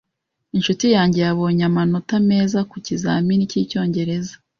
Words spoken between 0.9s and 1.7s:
yanjye yabonye